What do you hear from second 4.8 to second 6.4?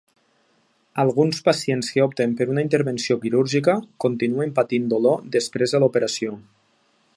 dolor després de l'operació.